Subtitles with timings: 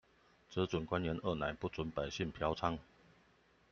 [0.49, 2.79] 只準官員二奶，不準百姓嫖娼